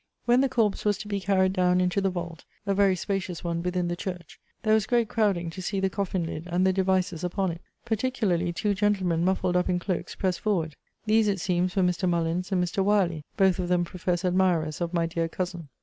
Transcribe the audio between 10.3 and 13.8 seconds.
forward. These, it seems, were Mr. Mullins and Mr. Wyerley; both of